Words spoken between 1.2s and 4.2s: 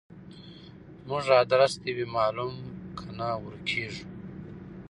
ادرس دي وي معلوم کنه ورکیږو